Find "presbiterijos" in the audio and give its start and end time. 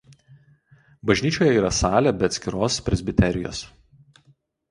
2.87-3.59